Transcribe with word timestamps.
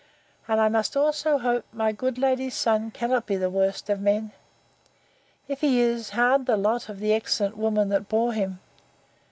And 0.47 0.59
I 0.59 0.67
must 0.67 0.97
also 0.97 1.37
hope 1.37 1.63
my 1.71 1.91
good 1.91 2.17
lady's 2.17 2.55
son 2.55 2.89
cannot 2.89 3.27
be 3.27 3.35
the 3.35 3.51
worst 3.51 3.87
of 3.87 4.01
men!—If 4.01 5.61
he 5.61 5.79
is, 5.79 6.09
hard 6.09 6.47
the 6.47 6.57
lot 6.57 6.89
of 6.89 6.99
the 6.99 7.13
excellent 7.13 7.55
woman 7.55 7.89
that 7.89 8.09
bore 8.09 8.33
him! 8.33 8.61